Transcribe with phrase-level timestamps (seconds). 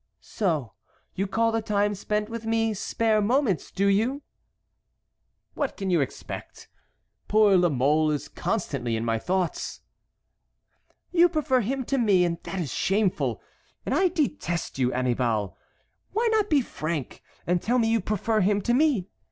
[0.19, 0.73] "So
[1.13, 4.23] you call the time spent with me spare moments, do you?"
[5.53, 6.67] "What can you expect?
[7.27, 9.81] Poor La Mole is constantly in my thoughts."
[11.11, 13.43] "You prefer him to me; that is shameful!
[13.85, 15.55] and I detest you, Annibal!
[16.13, 19.07] Why not be frank, and tell me you prefer him to me?